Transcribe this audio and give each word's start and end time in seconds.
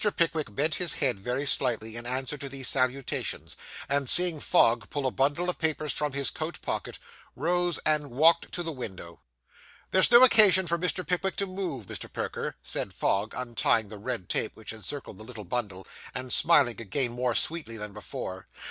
Pickwick 0.17 0.55
bent 0.55 0.73
his 0.73 0.95
head 0.95 1.19
very 1.19 1.45
slightly, 1.45 1.95
in 1.95 2.07
answer 2.07 2.35
to 2.35 2.49
these 2.49 2.67
salutations, 2.67 3.55
and, 3.87 4.09
seeing 4.09 4.39
Fogg 4.39 4.89
pull 4.89 5.05
a 5.05 5.11
bundle 5.11 5.47
of 5.47 5.59
papers 5.59 5.93
from 5.93 6.13
his 6.13 6.31
coat 6.31 6.59
pocket, 6.63 6.97
rose 7.35 7.77
and 7.85 8.09
walked 8.09 8.51
to 8.53 8.63
the 8.63 8.71
window. 8.71 9.19
'There's 9.91 10.09
no 10.09 10.23
occasion 10.23 10.65
for 10.65 10.79
Mr. 10.79 11.05
Pickwick 11.05 11.35
to 11.35 11.45
move, 11.45 11.85
Mr. 11.85 12.11
Perker,' 12.11 12.55
said 12.63 12.95
Fogg, 12.95 13.35
untying 13.37 13.89
the 13.89 13.99
red 13.99 14.27
tape 14.27 14.55
which 14.55 14.73
encircled 14.73 15.19
the 15.19 15.23
little 15.23 15.45
bundle, 15.45 15.85
and 16.15 16.33
smiling 16.33 16.81
again 16.81 17.11
more 17.11 17.35
sweetly 17.35 17.77
than 17.77 17.93
before. 17.93 18.47